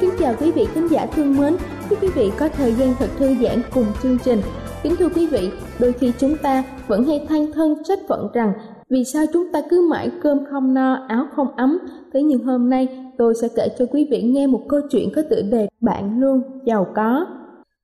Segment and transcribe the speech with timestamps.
[0.00, 1.56] Kính chào quý vị khán giả thương mến.
[1.90, 4.40] Chúc quý vị có thời gian thật thư giãn cùng chương trình.
[4.82, 8.52] Kính thưa quý vị, đôi khi chúng ta vẫn hay than thân trách phận rằng
[8.90, 11.78] vì sao chúng ta cứ mãi cơm không no, áo không ấm.
[12.12, 15.22] Thế nhưng hôm nay tôi sẽ kể cho quý vị nghe một câu chuyện có
[15.30, 17.26] tựa đề Bạn luôn giàu có.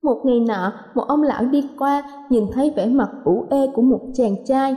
[0.03, 3.83] Một ngày nọ, một ông lão đi qua nhìn thấy vẻ mặt ủ ê của
[3.83, 4.77] một chàng trai.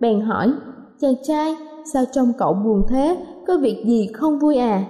[0.00, 0.52] Bèn hỏi,
[1.00, 1.56] chàng trai,
[1.92, 3.16] sao trông cậu buồn thế,
[3.46, 4.84] có việc gì không vui à?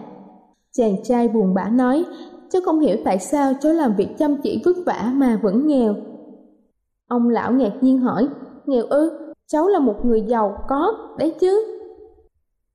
[0.72, 2.04] Chàng trai buồn bã nói,
[2.50, 5.94] cháu không hiểu tại sao cháu làm việc chăm chỉ vất vả mà vẫn nghèo.
[7.08, 8.28] Ông lão ngạc nhiên hỏi,
[8.66, 11.64] nghèo ư, cháu là một người giàu có, đấy chứ.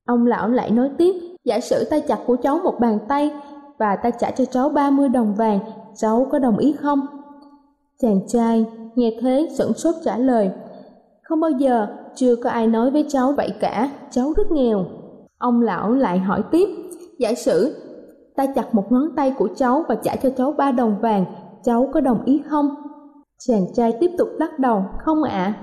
[0.06, 3.30] Ông lão lại nói tiếp, giả sử tay chặt của cháu một bàn tay
[3.78, 5.58] và ta trả cho cháu 30 đồng vàng,
[5.96, 7.00] cháu có đồng ý không?
[7.98, 10.50] Chàng trai nghe thế sửng sốt trả lời,
[11.22, 14.84] không bao giờ, chưa có ai nói với cháu vậy cả, cháu rất nghèo.
[15.38, 16.68] Ông lão lại hỏi tiếp,
[17.18, 17.74] giả sử
[18.36, 21.24] ta chặt một ngón tay của cháu và trả cho cháu ba đồng vàng,
[21.62, 22.74] cháu có đồng ý không?
[23.38, 25.54] Chàng trai tiếp tục lắc đầu, không ạ.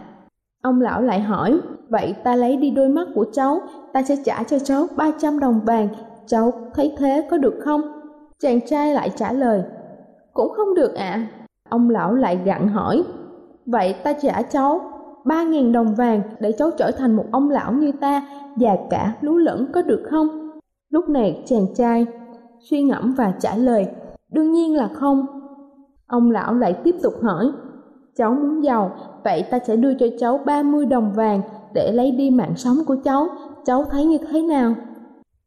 [0.64, 3.60] Ông lão lại hỏi, vậy ta lấy đi đôi mắt của cháu,
[3.94, 5.88] ta sẽ trả cho cháu ba trăm đồng vàng,
[6.26, 7.82] cháu thấy thế có được không?
[8.40, 9.64] Chàng trai lại trả lời,
[10.34, 11.28] cũng không được ạ.
[11.70, 13.04] Ông lão lại gặn hỏi,
[13.66, 14.82] vậy ta trả cháu
[15.26, 18.28] ba nghìn đồng vàng để cháu trở thành một ông lão như ta,
[18.58, 20.52] già cả lú lẫn có được không?
[20.90, 22.06] Lúc này chàng trai
[22.70, 23.88] suy ngẫm và trả lời,
[24.32, 25.26] đương nhiên là không.
[26.08, 27.52] Ông lão lại tiếp tục hỏi,
[28.16, 28.92] cháu muốn giàu,
[29.24, 31.42] vậy ta sẽ đưa cho cháu 30 đồng vàng
[31.74, 33.28] để lấy đi mạng sống của cháu,
[33.66, 34.76] cháu thấy như thế nào?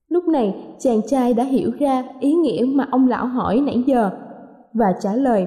[0.08, 4.10] Lúc này, chàng trai đã hiểu ra ý nghĩa mà ông lão hỏi nãy giờ
[4.72, 5.46] và trả lời,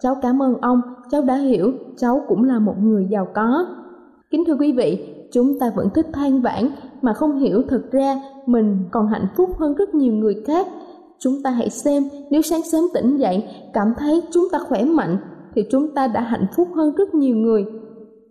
[0.00, 3.66] cháu cảm ơn ông, cháu đã hiểu, cháu cũng là một người giàu có.
[4.30, 6.68] Kính thưa quý vị, chúng ta vẫn thích than vãn
[7.02, 10.66] mà không hiểu thực ra mình còn hạnh phúc hơn rất nhiều người khác
[11.22, 15.16] Chúng ta hãy xem nếu sáng sớm tỉnh dậy cảm thấy chúng ta khỏe mạnh
[15.54, 17.64] thì chúng ta đã hạnh phúc hơn rất nhiều người.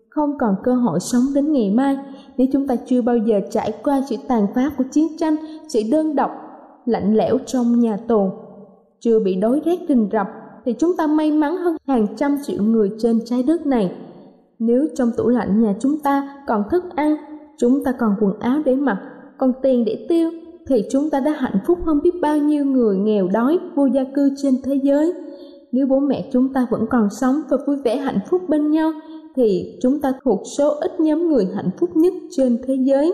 [0.10, 1.98] Không còn cơ hội sống đến ngày mai
[2.38, 5.36] nếu chúng ta chưa bao giờ trải qua sự tàn phá của chiến tranh,
[5.68, 6.32] sự đơn độc,
[6.86, 8.30] lạnh lẽo trong nhà tù.
[9.00, 10.28] Chưa bị đói rét rình rập
[10.66, 13.92] thì chúng ta may mắn hơn hàng trăm triệu người trên trái đất này.
[14.60, 17.16] Nếu trong tủ lạnh nhà chúng ta còn thức ăn,
[17.58, 18.98] chúng ta còn quần áo để mặc,
[19.38, 20.32] còn tiền để tiêu
[20.70, 24.04] thì chúng ta đã hạnh phúc hơn biết bao nhiêu người nghèo đói, vô gia
[24.16, 25.14] cư trên thế giới.
[25.72, 28.92] Nếu bố mẹ chúng ta vẫn còn sống và vui vẻ hạnh phúc bên nhau,
[29.36, 33.14] thì chúng ta thuộc số ít nhóm người hạnh phúc nhất trên thế giới.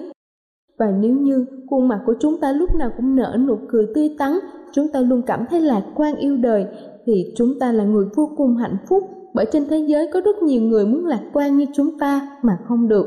[0.79, 4.15] Và nếu như khuôn mặt của chúng ta lúc nào cũng nở nụ cười tươi
[4.17, 4.31] tắn,
[4.73, 6.65] chúng ta luôn cảm thấy lạc quan yêu đời,
[7.05, 9.03] thì chúng ta là người vô cùng hạnh phúc.
[9.33, 12.57] Bởi trên thế giới có rất nhiều người muốn lạc quan như chúng ta mà
[12.67, 13.05] không được.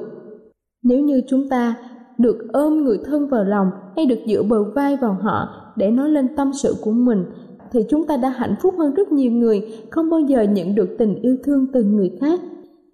[0.82, 1.74] Nếu như chúng ta
[2.18, 6.10] được ôm người thân vào lòng hay được dựa bờ vai vào họ để nói
[6.10, 7.24] lên tâm sự của mình,
[7.72, 10.88] thì chúng ta đã hạnh phúc hơn rất nhiều người, không bao giờ nhận được
[10.98, 12.40] tình yêu thương từ người khác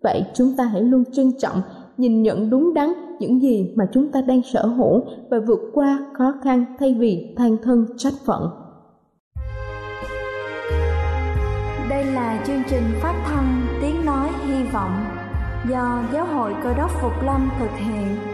[0.04, 1.62] vậy chúng ta hãy luôn trân trọng,
[1.96, 5.00] nhìn nhận đúng đắn những gì mà chúng ta đang sở hữu
[5.30, 8.50] và vượt qua khó khăn thay vì than thân trách phận
[11.90, 14.92] Đây là chương trình phát thanh Tiếng Nói Hy Vọng
[15.70, 18.33] do Giáo hội Cơ đốc Phục Lâm thực hiện.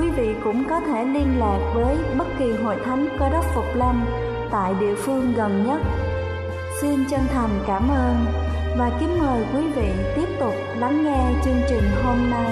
[0.00, 3.64] quý vị cũng có thể liên lạc với bất kỳ hội thánh cơ đốc Phục
[3.74, 4.04] Lâm
[4.50, 5.80] tại địa phương gần nhất.
[6.80, 8.16] Xin chân thành cảm ơn
[8.78, 12.50] và kính mời quý vị tiếp tục lắng nghe chương trình hôm nay.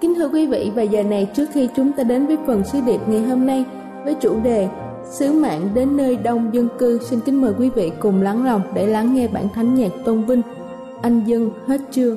[0.00, 2.80] Kính thưa quý vị, và giờ này trước khi chúng ta đến với phần sứ
[2.86, 3.64] điệp ngày hôm nay
[4.04, 4.68] với chủ đề
[5.04, 8.62] Sứ mạng đến nơi đông dân cư xin kính mời quý vị cùng lắng lòng
[8.74, 10.42] để lắng nghe bản thánh nhạc tôn vinh
[11.02, 12.16] anh dân hết chưa?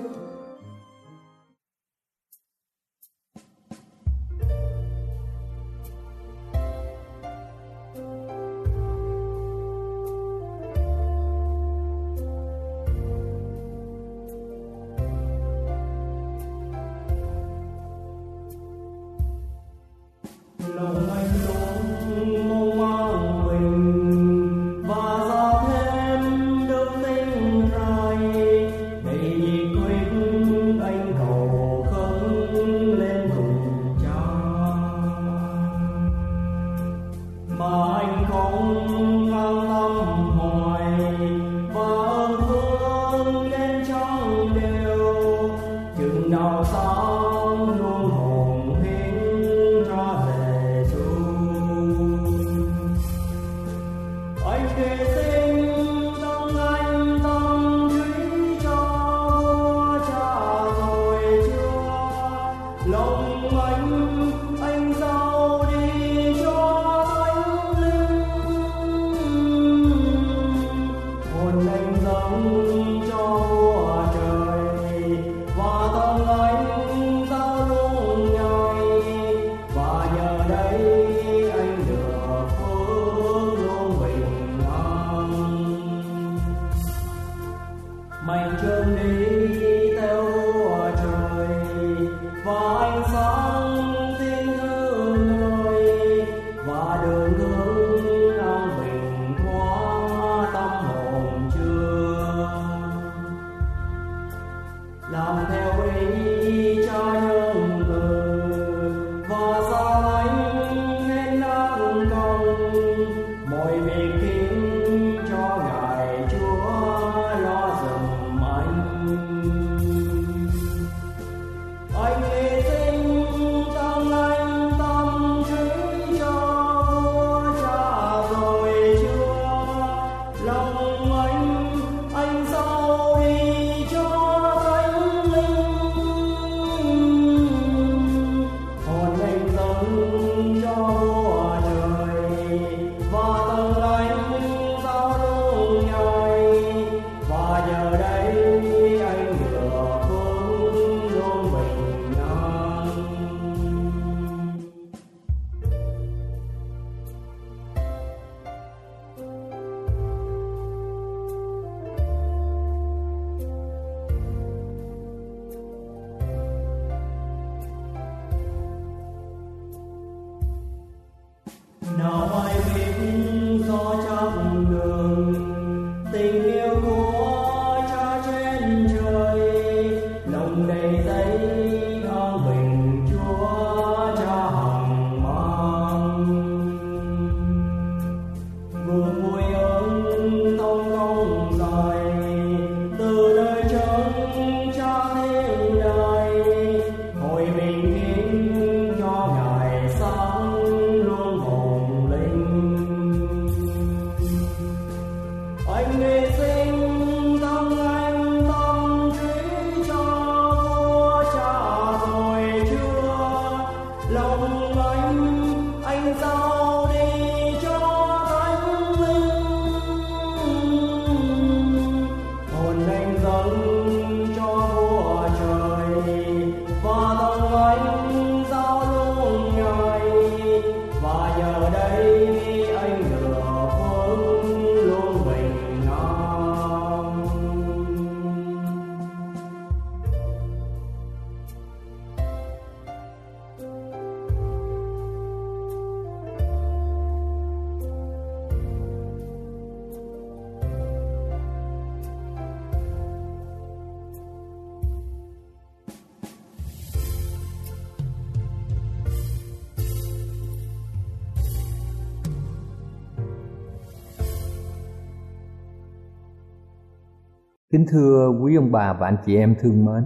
[267.83, 270.03] Kính thưa quý ông bà và anh chị em thương mến,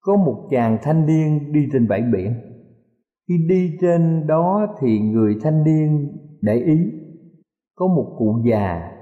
[0.00, 2.34] có một chàng thanh niên đi trên bãi biển.
[3.28, 6.08] Khi đi trên đó thì người thanh niên
[6.42, 6.92] để ý
[7.74, 8.92] có một cụ già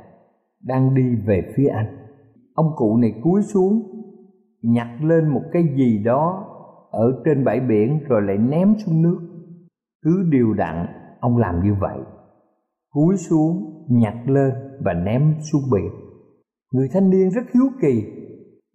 [0.62, 1.96] đang đi về phía anh.
[2.54, 3.82] Ông cụ này cúi xuống
[4.62, 6.44] nhặt lên một cái gì đó
[6.90, 9.18] ở trên bãi biển rồi lại ném xuống nước.
[10.04, 10.86] Cứ điều đặn
[11.20, 11.98] ông làm như vậy.
[12.90, 14.52] Cúi xuống nhặt lên
[14.84, 16.05] và ném xuống biển
[16.72, 18.04] người thanh niên rất hiếu kỳ,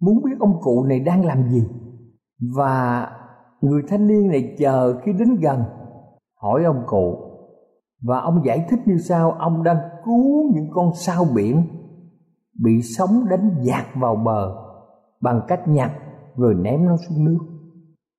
[0.02, 1.68] muốn biết ông cụ này đang làm gì.
[2.56, 3.08] Và
[3.62, 5.64] người thanh niên này chờ khi đến gần,
[6.42, 7.16] hỏi ông cụ,
[8.02, 11.64] và ông giải thích như sau ông đang cứu những con sao biển
[12.64, 14.56] bị sóng đánh dạt vào bờ
[15.22, 15.92] bằng cách nhặt
[16.38, 17.40] rồi ném nó xuống nước.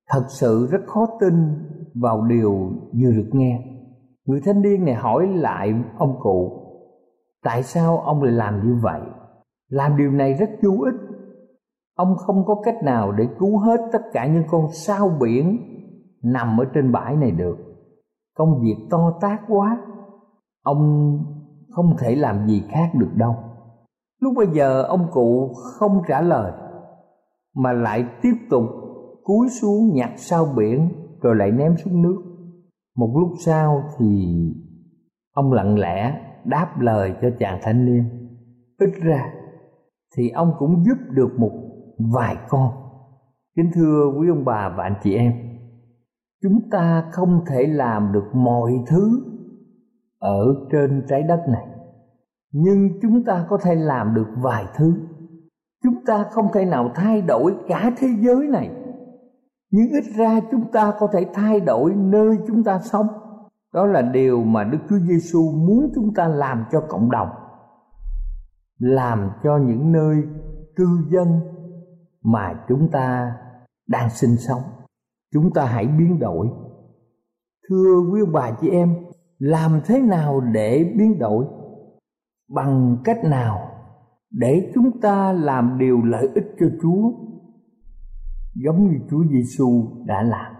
[0.09, 1.33] Thật sự rất khó tin
[2.01, 2.53] vào điều
[3.01, 3.65] vừa được nghe.
[4.25, 6.51] Người thanh niên này hỏi lại ông cụ,
[7.43, 9.01] tại sao ông lại làm như vậy?
[9.73, 10.95] Làm điều này rất vô ích.
[11.95, 15.59] Ông không có cách nào để cứu hết tất cả những con sao biển
[16.23, 17.57] nằm ở trên bãi này được.
[18.35, 19.81] Công việc to tác quá.
[20.63, 20.79] Ông
[21.71, 23.35] không thể làm gì khác được đâu.
[24.21, 26.51] Lúc bây giờ, ông cụ không trả lời,
[27.55, 28.63] mà lại tiếp tục
[29.23, 30.89] cúi xuống nhặt sao biển
[31.21, 32.21] rồi lại ném xuống nước.
[32.97, 34.35] Một lúc sau thì
[35.33, 38.03] ông lặng lẽ đáp lời cho chàng thanh niên.
[38.79, 39.33] Ít ra
[40.17, 41.51] thì ông cũng giúp được một
[42.13, 42.69] vài con.
[43.55, 45.33] Kính thưa quý ông bà và anh chị em,
[46.43, 49.21] chúng ta không thể làm được mọi thứ
[50.19, 51.67] ở trên trái đất này,
[52.51, 54.93] nhưng chúng ta có thể làm được vài thứ.
[55.83, 58.69] Chúng ta không thể nào thay đổi cả thế giới này,
[59.71, 63.07] nhưng ít ra chúng ta có thể thay đổi nơi chúng ta sống.
[63.73, 67.27] Đó là điều mà đức chúa giêsu muốn chúng ta làm cho cộng đồng
[68.83, 70.23] làm cho những nơi
[70.75, 71.27] cư dân
[72.23, 73.35] mà chúng ta
[73.87, 74.61] đang sinh sống.
[75.33, 76.47] Chúng ta hãy biến đổi.
[77.69, 78.95] Thưa quý ông bà chị em
[79.39, 81.45] làm thế nào để biến đổi?
[82.49, 83.69] Bằng cách nào
[84.31, 87.11] để chúng ta làm điều lợi ích cho Chúa
[88.55, 90.53] giống như Chúa Giêsu đã làm.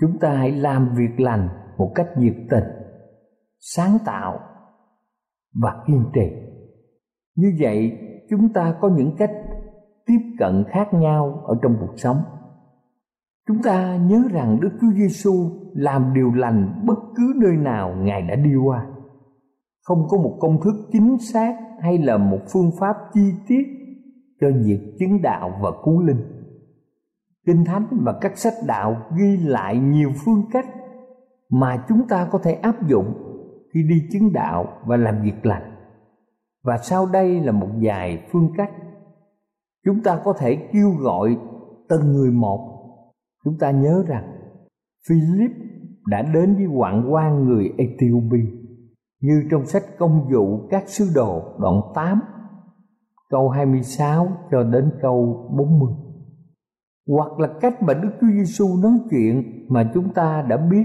[0.00, 2.64] Chúng ta hãy làm việc lành một cách nhiệt tình,
[3.60, 4.40] sáng tạo
[5.62, 6.48] và kiên trì
[7.38, 7.98] như vậy,
[8.30, 9.30] chúng ta có những cách
[10.06, 12.16] tiếp cận khác nhau ở trong cuộc sống.
[13.48, 18.22] Chúng ta nhớ rằng đức chúa giêsu làm điều lành bất cứ nơi nào ngài
[18.22, 18.86] đã đi qua.
[19.82, 23.66] Không có một công thức chính xác hay là một phương pháp chi tiết
[24.40, 26.22] cho việc chứng đạo và cứu linh.
[27.46, 30.66] Kinh thánh và các sách đạo ghi lại nhiều phương cách
[31.50, 33.14] mà chúng ta có thể áp dụng
[33.74, 35.77] khi đi chứng đạo và làm việc lành
[36.64, 38.70] và sau đây là một vài phương cách.
[39.84, 41.36] Chúng ta có thể kêu gọi
[41.88, 42.74] từng người một.
[43.44, 44.24] Chúng ta nhớ rằng,
[45.08, 45.50] Philip
[46.06, 48.50] đã đến với hoạn quan người Ethiopia,
[49.20, 52.20] như trong sách công vụ các sứ đồ, đoạn 8
[53.30, 56.08] câu 26 cho đến câu 40
[57.08, 60.84] hoặc là cách mà Đức Chúa Giêsu nói chuyện mà chúng ta đã biết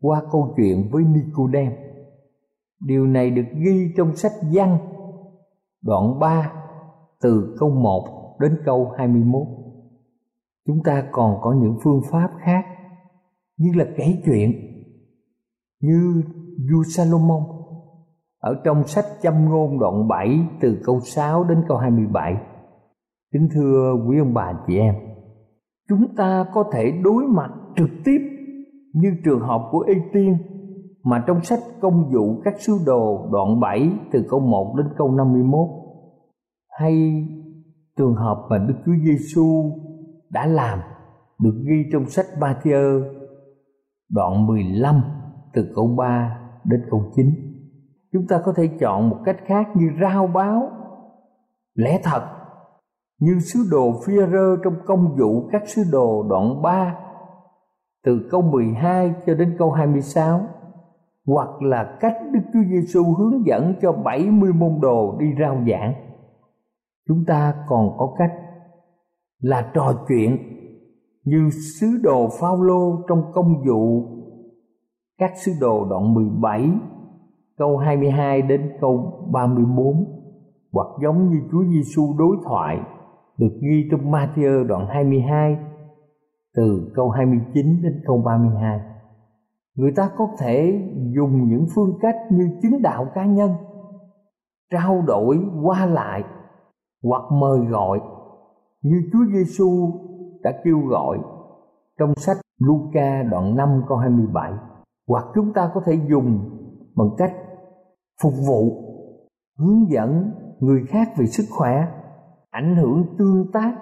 [0.00, 1.72] qua câu chuyện với Nicodem.
[2.86, 4.78] Điều này được ghi trong sách Văn,
[5.82, 6.52] đoạn 3
[7.20, 9.42] từ câu 1 đến câu 21.
[10.66, 12.64] Chúng ta còn có những phương pháp khác
[13.58, 14.52] như là kể chuyện
[15.80, 16.22] như
[16.70, 17.42] vua Salomon
[18.38, 22.34] ở trong sách châm ngôn đoạn 7 từ câu 6 đến câu 27.
[23.32, 24.94] Kính thưa quý ông bà chị em,
[25.88, 28.18] chúng ta có thể đối mặt trực tiếp
[28.92, 30.36] như trường hợp của Ê Tiên
[31.04, 35.10] mà trong sách công vụ các sứ đồ đoạn 7 từ câu 1 đến câu
[35.12, 35.68] 51
[36.78, 37.26] hay
[37.96, 39.72] trường hợp mà Đức Chúa Giêsu
[40.30, 40.78] đã làm
[41.38, 43.00] được ghi trong sách Ba-thi-ơ,
[44.08, 45.02] đoạn 15
[45.52, 47.26] từ câu 3 đến câu 9.
[48.12, 50.70] Chúng ta có thể chọn một cách khác như rao báo,
[51.74, 52.22] lẽ thật,
[53.20, 56.96] như sứ đồ phi rơ trong công vụ các sứ đồ đoạn 3
[58.04, 60.40] từ câu 12 cho đến câu 26
[61.26, 65.94] hoặc là cách Đức Chúa Giêsu hướng dẫn cho 70 môn đồ đi rao giảng.
[67.08, 68.32] Chúng ta còn có cách
[69.40, 70.38] là trò chuyện
[71.24, 71.50] như
[71.80, 74.02] sứ đồ Phaolô trong công vụ
[75.18, 76.70] các sứ đồ đoạn 17
[77.56, 79.84] câu 22 đến câu 34
[80.72, 82.80] hoặc giống như Chúa Giêsu đối thoại
[83.38, 85.56] được ghi trong Matthew đoạn 22
[86.56, 88.80] từ câu 29 đến câu 32
[89.76, 90.82] người ta có thể
[91.16, 93.50] dùng những phương cách như chứng đạo cá nhân,
[94.72, 96.24] trao đổi, qua lại,
[97.02, 98.00] hoặc mời gọi.
[98.82, 99.90] Như Chúa Giêsu
[100.42, 101.18] đã kêu gọi
[101.98, 104.52] trong sách Luca đoạn 5 câu 27
[105.08, 106.50] hoặc chúng ta có thể dùng
[106.96, 107.32] bằng cách
[108.22, 108.82] phục vụ,
[109.58, 111.88] hướng dẫn người khác về sức khỏe,
[112.50, 113.74] ảnh hưởng tương tác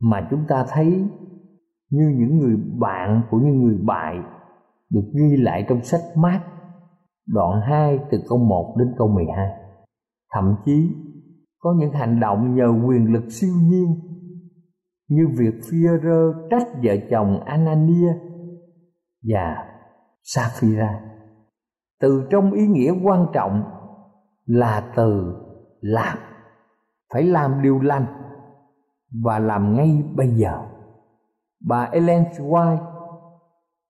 [0.00, 1.08] mà chúng ta thấy
[1.90, 4.16] như những người bạn của những người bại
[4.94, 6.40] được ghi lại trong sách mát
[7.26, 9.64] đoạn 2 từ câu 1 đến câu 12
[10.34, 10.90] thậm chí,
[11.58, 13.94] có những hành động nhờ quyền lực siêu nhiên,
[15.08, 18.12] như việc Führer trách vợ chồng Anania
[19.28, 19.56] và
[20.22, 21.00] Sapphira
[22.00, 23.62] từ trong ý nghĩa quan trọng
[24.46, 25.34] là từ
[25.80, 26.18] làm,
[27.12, 28.06] phải làm điều lành
[29.24, 30.62] và làm ngay bây giờ.
[31.68, 32.93] Bà Ellen White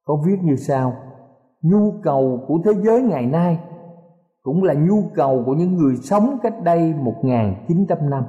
[0.05, 0.97] có viết như sau,
[1.63, 3.59] nhu cầu của thế giới ngày nay
[4.43, 8.25] cũng là nhu cầu của những người sống cách đây 1.900 năm.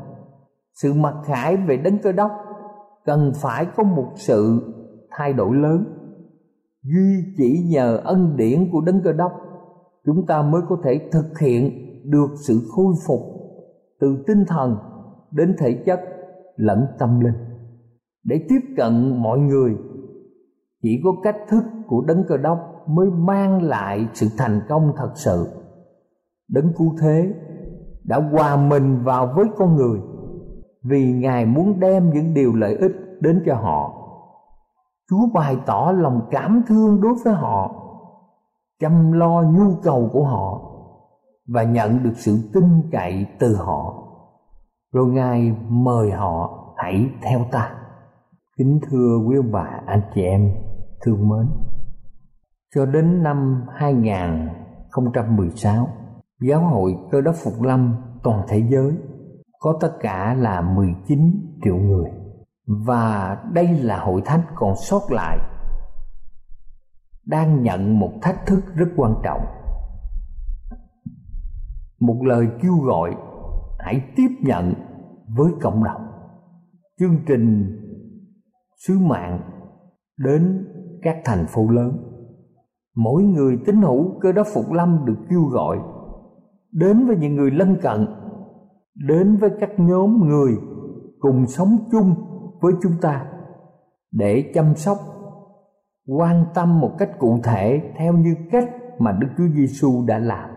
[0.74, 2.32] Sự mặc khải về đấng cơ đốc
[3.05, 4.62] cần phải có một sự
[5.12, 5.86] thay đổi lớn.
[6.84, 9.32] Duy chỉ nhờ ân điển của đấng cơ đốc,
[10.05, 11.72] chúng ta mới có thể thực hiện
[12.12, 13.22] được sự khôi phục
[14.00, 14.77] từ tinh thần
[15.32, 16.00] đến thể chất
[16.55, 17.36] lẫn tâm linh.
[18.24, 19.75] Để tiếp cận mọi người
[20.86, 25.12] chỉ có cách thức của đấng cơ đốc mới mang lại sự thành công thật
[25.15, 25.48] sự.
[26.50, 27.34] Đấng cứu thế
[28.04, 30.00] đã hòa mình vào với con người
[30.84, 33.93] vì ngài muốn đem những điều lợi ích đến cho họ.
[35.10, 37.76] Chúa bày tỏ lòng cảm thương đối với họ,
[38.80, 40.62] chăm lo nhu cầu của họ
[41.48, 44.04] và nhận được sự tin cậy từ họ.
[44.93, 47.76] Rồi ngài mời họ hãy theo ta.
[48.58, 50.64] Kính thưa quý ông bà, anh chị em
[51.01, 51.47] thương mến.
[52.75, 55.89] Cho đến năm 2016
[56.41, 58.97] giáo hội cơ đốc phục lâm toàn thế giới
[59.60, 61.19] có tất cả là 19
[61.63, 62.12] triệu người.
[62.67, 65.38] Và đây là hội thánh còn sót lại,
[67.25, 69.45] đang nhận một thách thức rất quan trọng.
[71.99, 73.15] Một lời kêu gọi,
[73.79, 74.73] hãy tiếp nhận
[75.38, 76.01] với cộng đồng.
[76.99, 77.77] Chương trình
[78.88, 79.41] sứ mạng
[80.17, 80.67] đến
[81.06, 82.15] các thành phố lớn
[82.96, 85.78] mỗi người tín hữu cơ đốc phục lâm được kêu gọi
[86.76, 88.08] đến với những người lân cận,
[89.08, 90.52] đến với các nhóm người
[91.20, 92.15] cùng sống chung
[92.62, 93.26] với chúng ta
[94.12, 94.98] để chăm sóc,
[96.08, 100.50] quan tâm một cách cụ thể theo như cách mà Đức Chúa Giêsu đã làm.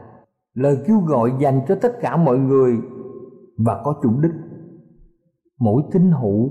[0.55, 2.77] Lời kêu gọi dành cho tất cả mọi người
[3.59, 4.35] và có chủ đích.
[5.59, 6.51] Mỗi tín hữu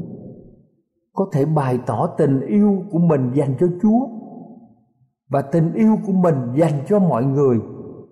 [1.17, 4.07] có thể bày tỏ tình yêu của mình dành cho Chúa
[5.29, 7.59] và tình yêu của mình dành cho mọi người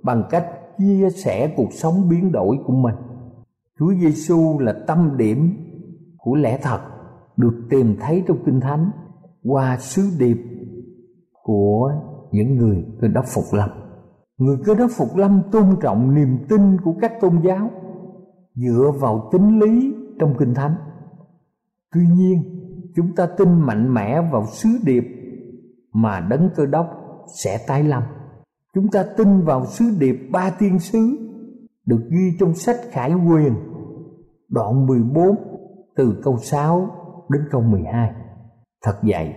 [0.03, 0.45] bằng cách
[0.77, 2.95] chia sẻ cuộc sống biến đổi của mình.
[3.79, 5.53] Chúa Giêsu là tâm điểm
[6.17, 6.79] của lẽ thật
[7.37, 8.91] được tìm thấy trong Kinh Thánh
[9.43, 10.37] qua sứ điệp
[11.43, 11.91] của
[12.31, 13.69] những người cơ đốc phục lâm.
[14.37, 17.69] Người cơ đốc phục lâm tôn trọng niềm tin của các tôn giáo
[18.55, 20.75] dựa vào tính lý trong Kinh Thánh.
[21.93, 22.55] Tuy nhiên,
[22.95, 25.03] chúng ta tin mạnh mẽ vào sứ điệp
[25.93, 26.87] mà đấng cơ đốc
[27.43, 28.03] sẽ tái lâm.
[28.73, 31.17] Chúng ta tin vào sứ điệp ba thiên sứ
[31.85, 33.53] được ghi trong sách Khải Quyền
[34.49, 35.35] đoạn 14
[35.95, 36.89] từ câu 6
[37.29, 38.11] đến câu 12.
[38.83, 39.33] Thật vậy,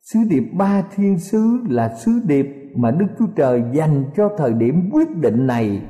[0.00, 4.52] sứ điệp ba thiên sứ là sứ điệp mà Đức Chúa Trời dành cho thời
[4.52, 5.82] điểm quyết định này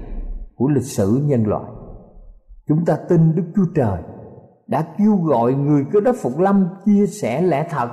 [0.55, 1.71] của lịch sử nhân loại.
[2.69, 4.03] Chúng ta tin Đức Chúa Trời
[4.67, 7.89] đã kêu gọi người cơ đốc phục lâm chia sẻ lẽ thật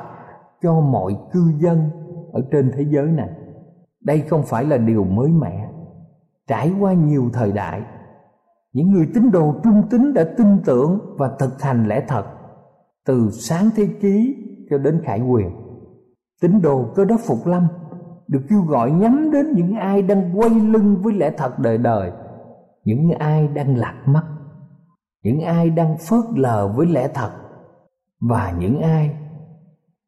[0.62, 1.90] cho mọi cư dân
[2.34, 3.30] ở trên thế giới này.
[4.02, 5.70] Đây không phải là điều mới mẻ.
[6.48, 7.82] Trải qua nhiều thời đại,
[8.74, 12.26] những người tín đồ trung tín đã tin tưởng và thực hành lẽ thật
[13.06, 14.36] từ sáng thế ký
[14.70, 15.50] cho đến khải quyền
[16.42, 17.68] tín đồ cơ đốc phục lâm
[18.28, 22.12] được kêu gọi nhắm đến những ai đang quay lưng với lẽ thật đời đời
[22.84, 24.24] những ai đang lạc mắt
[25.24, 27.32] những ai đang phớt lờ với lẽ thật
[28.20, 29.16] và những ai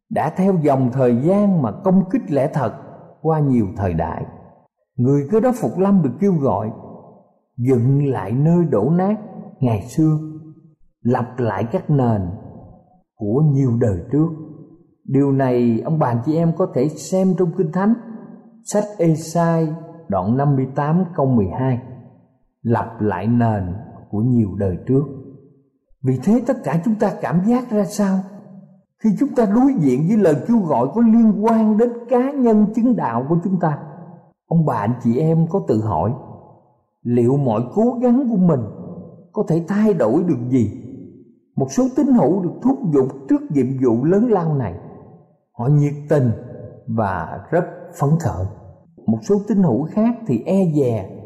[0.10, 2.74] đã theo dòng thời gian mà công kích lẽ thật
[3.22, 4.26] qua nhiều thời đại.
[4.96, 6.72] Người cơ đốc phục lâm được kêu gọi
[7.58, 9.16] dựng lại nơi đổ nát
[9.60, 10.18] ngày xưa,
[11.02, 12.22] lập lại các nền
[13.16, 14.28] của nhiều đời trước.
[15.06, 17.94] Điều này ông bà chị em có thể xem trong kinh thánh,
[18.64, 19.68] sách Esai
[20.08, 21.80] đoạn 58 câu 12
[22.62, 23.74] lập lại nền
[24.14, 25.04] của nhiều đời trước.
[26.04, 28.20] Vì thế tất cả chúng ta cảm giác ra sao?
[29.04, 32.66] Khi chúng ta đối diện với lời kêu gọi có liên quan đến cá nhân
[32.76, 33.80] chứng đạo của chúng ta,
[34.48, 36.14] ông bà, anh chị em có tự hỏi,
[37.04, 38.60] liệu mọi cố gắng của mình
[39.32, 40.72] có thể thay đổi được gì?
[41.56, 44.74] Một số tín hữu được thúc giục trước nhiệm vụ lớn lao này.
[45.58, 46.32] Họ nhiệt tình
[46.88, 47.66] và rất
[48.00, 48.46] phấn khởi.
[49.08, 51.23] Một số tín hữu khác thì e dè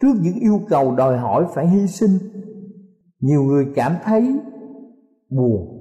[0.00, 2.18] trước những yêu cầu đòi hỏi phải hy sinh.
[3.20, 4.40] Nhiều người cảm thấy
[5.30, 5.78] buồn,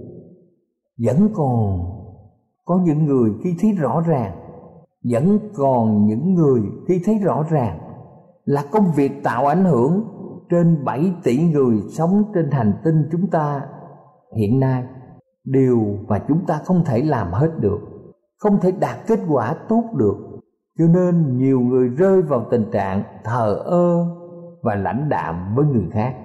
[0.97, 1.79] vẫn còn
[2.65, 4.35] có những người khi thấy rõ ràng,
[5.11, 7.79] vẫn còn những người khi thấy rõ ràng
[8.45, 10.03] là công việc tạo ảnh hưởng
[10.49, 13.61] trên 7 tỷ người sống trên hành tinh chúng ta
[14.37, 14.83] hiện nay.
[15.43, 17.79] Điều mà chúng ta không thể làm hết được,
[18.37, 20.36] không thể đạt kết quả tốt được
[20.77, 24.05] cho nên nhiều người rơi vào tình trạng thờ ơ
[24.61, 26.15] và lãnh đạm với người khác.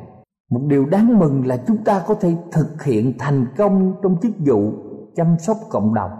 [0.50, 4.32] Một điều đáng mừng là chúng ta có thể thực hiện thành công trong chức
[4.46, 4.72] vụ
[5.14, 6.10] chăm sóc cộng đồng,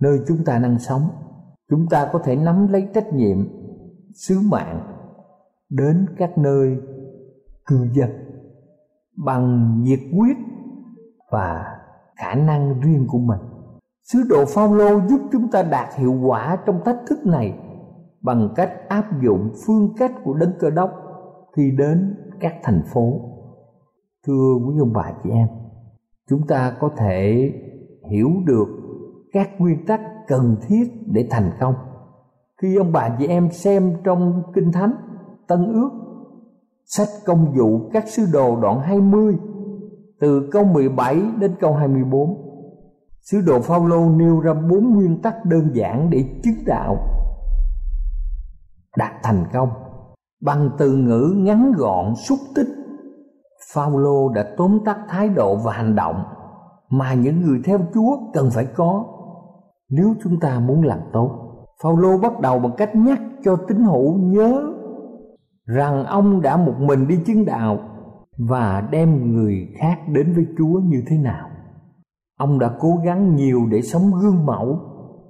[0.00, 1.02] nơi chúng ta đang sống.
[1.70, 3.38] Chúng ta có thể nắm lấy trách nhiệm,
[4.14, 4.80] sứ mạng
[5.70, 6.76] đến các nơi
[7.66, 8.10] cư dân
[9.24, 10.36] bằng nhiệt quyết
[11.32, 11.64] và
[12.16, 13.53] khả năng riêng của mình
[14.12, 17.58] sứ đồ Phaolô giúp chúng ta đạt hiệu quả trong thách thức này
[18.22, 20.90] bằng cách áp dụng phương cách của đấng cơ đốc
[21.56, 23.20] khi đến các thành phố.
[24.26, 25.48] Thưa quý ông bà chị em,
[26.30, 27.52] chúng ta có thể
[28.10, 28.66] hiểu được
[29.32, 31.74] các nguyên tắc cần thiết để thành công.
[32.62, 34.92] Khi ông bà chị em xem trong kinh thánh,
[35.48, 35.90] tân ước,
[36.84, 39.36] sách công vụ các sứ đồ đoạn 20
[40.20, 42.43] từ câu 17 đến câu 24
[43.24, 46.96] sứ đồ Phaolô nêu ra bốn nguyên tắc đơn giản để chứng đạo
[48.96, 49.68] đạt thành công
[50.42, 52.68] bằng từ ngữ ngắn gọn, xúc tích
[53.74, 56.24] Phaolô đã tóm tắt thái độ và hành động
[56.90, 59.04] mà những người theo Chúa cần phải có
[59.90, 61.30] nếu chúng ta muốn làm tốt.
[61.82, 64.72] Phaolô bắt đầu bằng cách nhắc cho tín hữu nhớ
[65.66, 67.78] rằng ông đã một mình đi chứng đạo
[68.38, 71.48] và đem người khác đến với Chúa như thế nào.
[72.36, 74.78] Ông đã cố gắng nhiều để sống gương mẫu,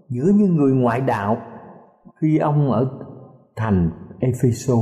[0.08, 1.36] giữa những người ngoại đạo
[2.20, 2.86] khi ông ở
[3.56, 3.90] thành
[4.20, 4.74] Epheso.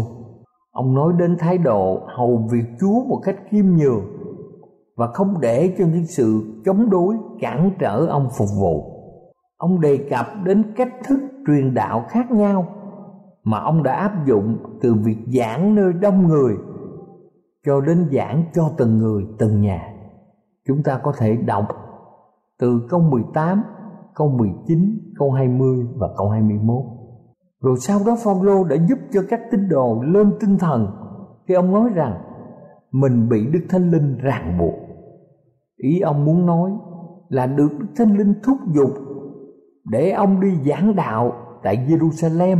[0.71, 4.05] Ông nói đến thái độ hầu việc Chúa một cách khiêm nhường
[4.97, 8.93] và không để cho những sự chống đối cản trở ông phục vụ.
[9.57, 12.67] Ông đề cập đến cách thức truyền đạo khác nhau
[13.45, 16.55] mà ông đã áp dụng từ việc giảng nơi đông người
[17.67, 19.95] cho đến giảng cho từng người, từng nhà.
[20.67, 21.69] Chúng ta có thể đọc
[22.63, 23.63] từ câu 18,
[24.15, 26.77] câu 19, câu 20 và câu 21.
[27.63, 30.87] Rồi sau đó Phaolô đã giúp cho các tín đồ lên tinh thần
[31.49, 32.15] khi ông nói rằng
[32.93, 34.75] mình bị Đức Thánh Linh ràng buộc.
[35.77, 36.71] Ý ông muốn nói
[37.29, 38.91] là được Đức Thánh Linh thúc giục
[39.85, 42.57] để ông đi giảng đạo tại Jerusalem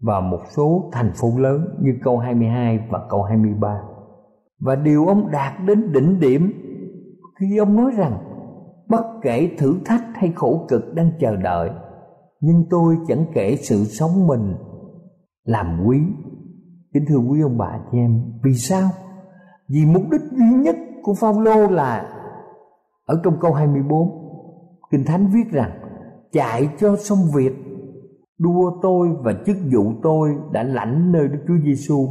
[0.00, 3.80] và một số thành phố lớn như câu 22 và câu 23.
[4.60, 6.52] Và điều ông đạt đến đỉnh điểm
[7.40, 8.31] khi ông nói rằng
[8.92, 11.70] bất kể thử thách hay khổ cực đang chờ đợi,
[12.40, 14.54] nhưng tôi chẳng kể sự sống mình
[15.44, 15.98] làm quý
[16.94, 18.88] kính thưa quý ông bà chị em, vì sao
[19.68, 22.08] vì mục đích duy nhất của Phaolô là,
[23.06, 24.08] ở trong câu 24
[24.90, 25.70] kinh thánh viết rằng,
[26.32, 27.52] chạy cho xong việc,
[28.38, 32.08] đua tôi và chức vụ tôi đã lãnh nơi Đức Chúa Giêsu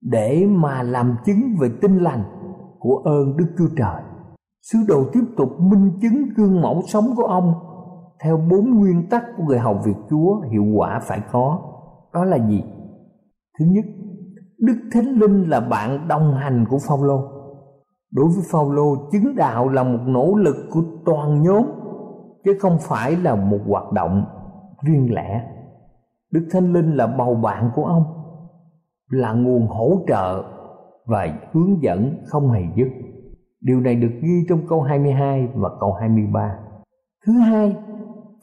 [0.00, 2.24] để mà làm chứng về tinh lành
[2.78, 4.02] của ơn Đức Chúa Trời.
[4.62, 7.54] Sứ đồ tiếp tục minh chứng gương mẫu sống của ông
[8.24, 11.58] theo bốn nguyên tắc của người hầu việc Chúa hiệu quả phải có.
[12.14, 12.64] Đó là gì?
[13.58, 13.84] Thứ nhất,
[14.58, 17.20] Đức Thánh Linh là bạn đồng hành của Phaolô.
[18.12, 21.64] Đối với Phaolô, chứng đạo là một nỗ lực của toàn nhóm
[22.44, 24.24] chứ không phải là một hoạt động
[24.82, 25.42] riêng lẻ.
[26.32, 28.04] Đức Thánh Linh là bầu bạn của ông,
[29.10, 30.42] là nguồn hỗ trợ
[31.06, 32.88] và hướng dẫn không hề dứt.
[33.62, 36.58] Điều này được ghi trong câu 22 và câu 23.
[37.26, 37.76] Thứ hai,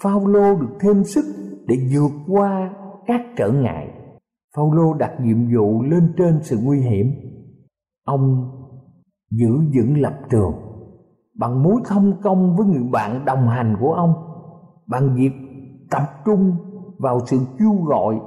[0.03, 1.25] Phaolô được thêm sức
[1.67, 2.69] để vượt qua
[3.05, 3.89] các trở ngại.
[4.55, 7.11] Phaolô đặt nhiệm vụ lên trên sự nguy hiểm.
[8.05, 8.51] Ông
[9.31, 10.53] giữ vững lập trường
[11.39, 14.13] bằng mối thông công với người bạn đồng hành của ông,
[14.87, 15.31] bằng việc
[15.91, 16.55] tập trung
[16.97, 18.19] vào sự kêu gọi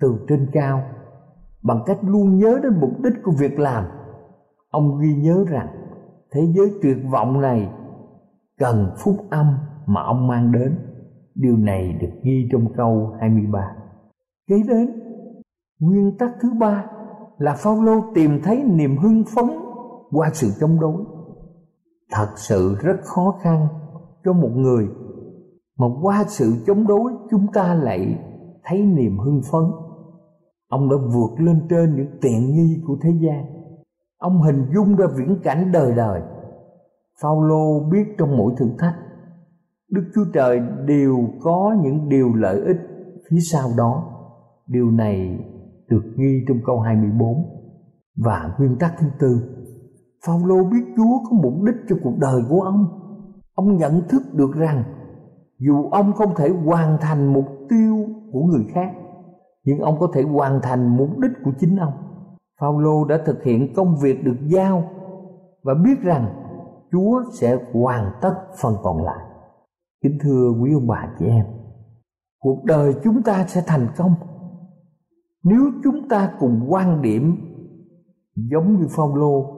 [0.00, 0.82] từ trên cao,
[1.62, 3.84] bằng cách luôn nhớ đến mục đích của việc làm.
[4.70, 5.68] Ông ghi nhớ rằng
[6.32, 7.68] thế giới tuyệt vọng này
[8.58, 9.46] cần phúc âm
[9.86, 10.78] mà ông mang đến
[11.40, 13.58] Điều này được ghi trong câu 23.
[14.48, 15.00] Kế đến,
[15.80, 16.86] nguyên tắc thứ ba
[17.38, 19.44] là Phaolô tìm thấy niềm hưng phấn
[20.10, 21.04] qua sự chống đối.
[22.12, 23.68] Thật sự rất khó khăn
[24.24, 24.88] cho một người
[25.78, 28.18] mà qua sự chống đối chúng ta lại
[28.64, 29.62] thấy niềm hưng phấn.
[30.68, 33.44] Ông đã vượt lên trên những tiện nghi của thế gian.
[34.18, 36.22] Ông hình dung ra viễn cảnh đời đời
[37.22, 38.94] Phaolô biết trong mỗi thử thách
[39.90, 42.76] Đức Chúa Trời đều có những điều lợi ích
[43.30, 44.04] phía sau đó.
[44.66, 45.38] Điều này
[45.88, 47.28] được ghi trong câu 24.
[48.24, 49.40] Và nguyên tắc thứ tư,
[50.26, 52.86] Phaolô biết Chúa có mục đích cho cuộc đời của ông.
[53.54, 54.84] Ông nhận thức được rằng
[55.58, 58.92] dù ông không thể hoàn thành mục tiêu của người khác,
[59.64, 61.92] nhưng ông có thể hoàn thành mục đích của chính ông.
[62.60, 64.90] Phaolô đã thực hiện công việc được giao
[65.62, 66.26] và biết rằng
[66.92, 69.24] Chúa sẽ hoàn tất phần còn lại.
[70.02, 71.46] Kính thưa quý ông bà chị em,
[72.38, 74.14] cuộc đời chúng ta sẽ thành công
[75.42, 77.36] nếu chúng ta cùng quan điểm
[78.34, 79.54] giống như Phaolô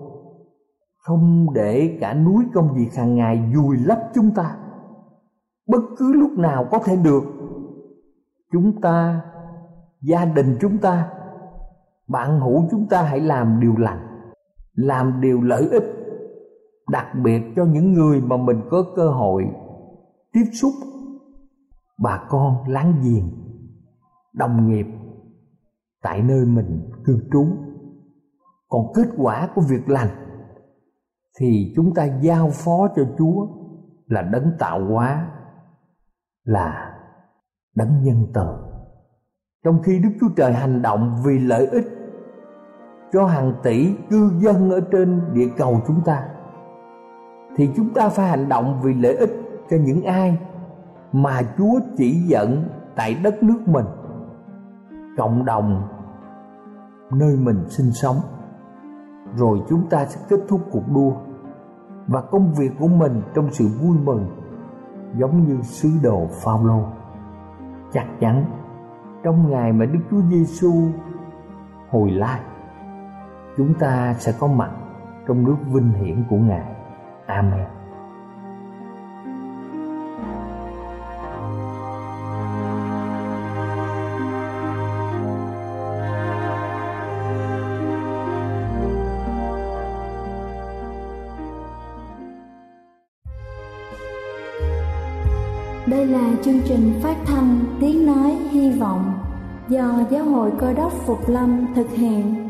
[0.99, 4.57] không để cả núi công việc hàng ngày vùi lấp chúng ta
[5.69, 7.23] bất cứ lúc nào có thể được
[8.53, 9.21] chúng ta
[10.03, 11.11] gia đình chúng ta
[12.11, 14.31] bạn hữu chúng ta hãy làm điều lành,
[14.73, 15.85] làm điều lợi ích,
[16.91, 19.45] đặc biệt cho những người mà mình có cơ hội
[20.33, 20.73] tiếp xúc.
[22.03, 23.31] Bà con láng giềng,
[24.35, 24.87] đồng nghiệp
[26.03, 27.47] tại nơi mình cư trú.
[28.69, 30.09] Còn kết quả của việc lành
[31.41, 33.47] thì chúng ta giao phó cho chúa
[34.07, 35.31] là đấng tạo hóa,
[36.45, 36.97] là
[37.75, 38.47] đấng nhân từ
[39.65, 42.00] trong khi đức chúa trời hành động vì lợi ích
[43.13, 46.23] cho hàng tỷ cư dân ở trên địa cầu chúng ta
[47.57, 49.31] thì chúng ta phải hành động vì lợi ích
[49.71, 50.39] cho những ai
[51.13, 53.85] mà Chúa chỉ dẫn tại đất nước mình,
[55.17, 55.83] cộng đồng
[57.13, 58.17] nơi mình sinh sống.
[59.37, 61.13] Rồi chúng ta sẽ kết thúc cuộc đua
[62.07, 64.27] và công việc của mình trong sự vui mừng
[65.17, 66.83] giống như sứ đồ Phaolô.
[67.93, 68.45] Chắc chắn
[69.23, 70.73] trong ngày mà Đức Chúa Giêsu
[71.91, 72.41] hồi lai,
[73.61, 74.71] chúng ta sẽ có mặt
[75.29, 76.65] trong nước vinh hiển của Ngài.
[77.27, 77.67] Amen.
[95.87, 99.13] Đây là chương trình phát thanh Tiếng Nói Hy Vọng
[99.69, 102.50] do Giáo hội Cơ đốc Phục Lâm thực hiện.